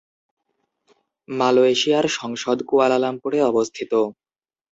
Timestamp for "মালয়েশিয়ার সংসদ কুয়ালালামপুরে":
1.29-3.39